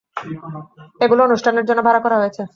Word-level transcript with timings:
এগুলো 1.01 1.21
অনুষ্ঠানের 1.23 1.65
জন্য 1.65 1.79
ভাড়া 1.87 2.01
করা 2.05 2.17
হয়েছে। 2.21 2.41